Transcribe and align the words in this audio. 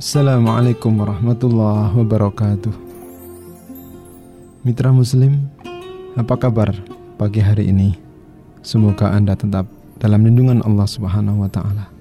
Assalamualaikum 0.00 0.96
warahmatullahi 0.96 1.92
wabarakatuh. 1.92 2.72
Mitra 4.64 4.96
Muslim, 4.96 5.44
apa 6.16 6.40
kabar 6.40 6.72
pagi 7.20 7.44
hari 7.44 7.68
ini? 7.68 8.00
Semoga 8.64 9.12
Anda 9.12 9.36
tetap 9.36 9.68
dalam 10.00 10.24
lindungan 10.24 10.64
Allah 10.64 10.88
Subhanahu 10.88 11.44
wa 11.44 11.52
taala. 11.52 11.92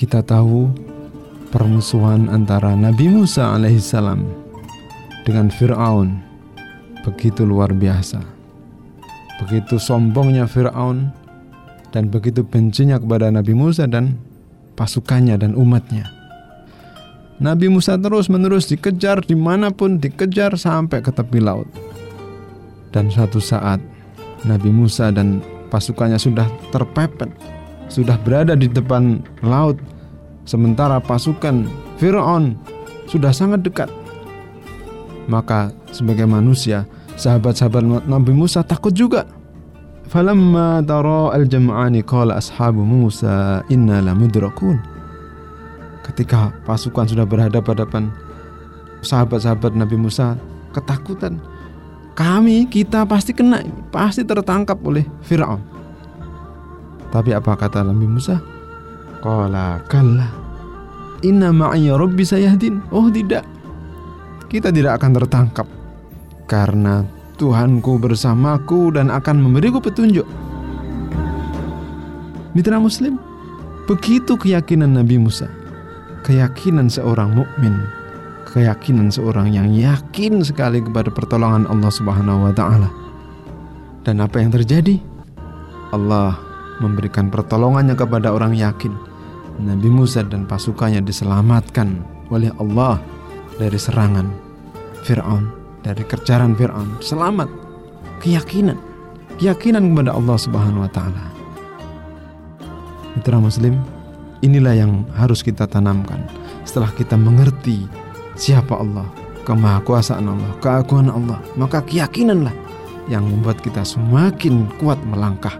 Kita 0.00 0.24
tahu 0.24 0.72
permusuhan 1.52 2.32
antara 2.32 2.72
Nabi 2.72 3.12
Musa 3.12 3.52
alaihissalam 3.52 4.24
dengan 5.28 5.52
Firaun 5.52 6.24
begitu 7.04 7.44
luar 7.44 7.76
biasa. 7.76 8.24
Begitu 9.44 9.76
sombongnya 9.76 10.48
Firaun 10.48 11.12
dan 11.92 12.08
begitu 12.08 12.48
bencinya 12.48 12.96
kepada 12.96 13.28
Nabi 13.28 13.52
Musa 13.52 13.84
dan 13.84 14.16
pasukannya 14.72 15.36
dan 15.36 15.52
umatnya. 15.52 16.17
Nabi 17.38 17.70
Musa 17.70 17.94
terus-menerus 17.94 18.66
dikejar 18.66 19.22
di 19.22 19.38
mana 19.38 19.70
pun 19.70 20.02
dikejar 20.02 20.58
sampai 20.58 20.98
ke 20.98 21.14
tepi 21.14 21.38
laut. 21.38 21.70
Dan 22.90 23.06
suatu 23.14 23.38
saat 23.38 23.78
Nabi 24.42 24.74
Musa 24.74 25.14
dan 25.14 25.38
pasukannya 25.70 26.18
sudah 26.18 26.50
terpepet, 26.74 27.30
sudah 27.86 28.18
berada 28.26 28.58
di 28.58 28.66
depan 28.66 29.22
laut, 29.46 29.78
sementara 30.50 30.98
pasukan 30.98 31.70
Firaun 32.02 32.58
sudah 33.06 33.30
sangat 33.30 33.62
dekat. 33.62 33.90
Maka 35.30 35.70
sebagai 35.94 36.26
manusia, 36.26 36.90
sahabat-sahabat 37.14 38.10
Nabi 38.10 38.34
Musa 38.34 38.66
takut 38.66 38.90
juga. 38.90 39.30
Falamma 40.08 40.80
tara 40.82 41.36
al-jam'ani 41.36 42.00
qala 42.02 42.40
ashabu 42.40 42.80
Musa 42.80 43.60
inna 43.68 44.00
lamudrakun 44.00 44.97
ketika 46.06 46.54
pasukan 46.68 47.08
sudah 47.08 47.26
berhadapan-hadapan 47.26 48.10
sahabat-sahabat 49.02 49.74
Nabi 49.74 49.96
Musa 49.98 50.38
ketakutan. 50.74 51.38
Kami 52.18 52.66
kita 52.66 53.06
pasti 53.06 53.30
kena 53.30 53.62
pasti 53.94 54.26
tertangkap 54.26 54.78
oleh 54.82 55.06
Firaun. 55.22 55.62
Tapi 57.14 57.30
apa 57.30 57.54
kata 57.54 57.86
Nabi 57.86 58.10
Musa? 58.10 58.42
Qala 59.22 59.82
kalla 59.86 60.26
inna 61.22 61.54
ma'iyya 61.54 61.94
rabbi 61.94 62.26
sayahdin. 62.26 62.82
Oh 62.90 63.06
tidak. 63.10 63.46
Kita 64.48 64.72
tidak 64.72 64.98
akan 64.98 65.12
tertangkap 65.22 65.66
karena 66.48 67.04
Tuhanku 67.38 68.02
bersamaku 68.02 68.98
dan 68.98 69.14
akan 69.14 69.38
memberiku 69.38 69.78
petunjuk. 69.78 70.26
Mitra 72.56 72.82
Muslim 72.82 73.20
begitu 73.86 74.34
keyakinan 74.34 74.98
Nabi 74.98 75.20
Musa 75.20 75.46
keyakinan 76.24 76.88
seorang 76.90 77.34
mukmin, 77.34 77.84
keyakinan 78.48 79.12
seorang 79.12 79.52
yang 79.52 79.68
yakin 79.70 80.40
sekali 80.40 80.82
kepada 80.82 81.12
pertolongan 81.12 81.68
Allah 81.68 81.92
Subhanahu 81.92 82.48
wa 82.48 82.52
taala. 82.54 82.90
Dan 84.02 84.24
apa 84.24 84.40
yang 84.40 84.54
terjadi? 84.54 84.96
Allah 85.92 86.36
memberikan 86.80 87.28
pertolongannya 87.28 87.98
kepada 87.98 88.32
orang 88.32 88.54
yakin. 88.56 88.94
Nabi 89.58 89.90
Musa 89.90 90.22
dan 90.22 90.46
pasukannya 90.46 91.02
diselamatkan 91.02 91.98
oleh 92.30 92.54
Allah 92.62 93.02
dari 93.58 93.74
serangan 93.74 94.30
Fir'aun, 95.02 95.50
dari 95.82 96.06
kejaran 96.06 96.54
Fir'aun. 96.54 97.02
Selamat. 97.02 97.50
Keyakinan. 98.22 98.78
Keyakinan 99.38 99.94
kepada 99.94 100.14
Allah 100.14 100.36
Subhanahu 100.38 100.86
wa 100.86 100.90
taala. 100.90 101.24
Mitra 103.18 103.42
Muslim, 103.42 103.74
Inilah 104.38 104.74
yang 104.78 105.02
harus 105.18 105.42
kita 105.42 105.66
tanamkan 105.66 106.22
setelah 106.62 106.94
kita 106.94 107.18
mengerti 107.18 107.90
siapa 108.38 108.78
Allah, 108.78 109.08
kemahakuasaan 109.42 110.22
Allah, 110.30 110.52
keagungan 110.62 111.10
Allah, 111.10 111.42
maka 111.58 111.82
keyakinanlah 111.82 112.54
yang 113.10 113.26
membuat 113.26 113.58
kita 113.64 113.82
semakin 113.82 114.70
kuat 114.78 115.00
melangkah 115.08 115.58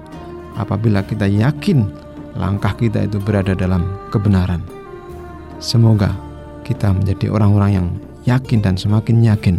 apabila 0.55 1.03
kita 1.03 1.27
yakin 1.27 1.91
langkah 2.39 2.71
kita 2.79 3.03
itu 3.03 3.19
berada 3.19 3.57
dalam 3.59 3.83
kebenaran. 4.15 4.63
Semoga 5.59 6.15
kita 6.63 6.95
menjadi 6.95 7.35
orang-orang 7.35 7.71
yang 7.75 7.89
yakin 8.31 8.63
dan 8.63 8.79
semakin 8.79 9.27
yakin 9.27 9.57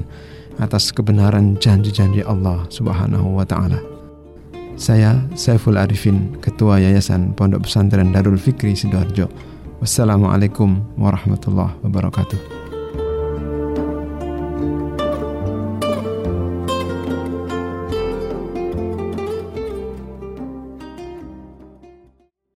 atas 0.64 0.96
kebenaran 0.96 1.60
janji-janji 1.60 2.24
Allah 2.24 2.64
Subhanahu 2.72 3.36
wa 3.36 3.44
taala. 3.44 3.99
Saya 4.80 5.20
Saiful 5.36 5.76
Arifin, 5.76 6.40
Ketua 6.40 6.80
Yayasan 6.80 7.36
Pondok 7.36 7.68
Pesantren 7.68 8.16
Darul 8.16 8.40
Fikri 8.40 8.80
Sidoarjo. 8.80 9.28
Wassalamualaikum 9.84 10.80
warahmatullahi 10.96 11.76
wabarakatuh. 11.84 12.59